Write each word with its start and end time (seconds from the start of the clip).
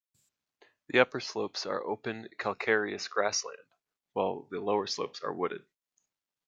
The 0.87 0.97
upper 0.97 1.19
slopes 1.19 1.67
are 1.67 1.83
open 1.83 2.27
calcareous 2.39 3.07
grassland, 3.07 3.59
while 4.13 4.47
the 4.49 4.59
lower 4.59 4.87
slopes 4.87 5.21
are 5.21 5.31
wooded. 5.31 5.63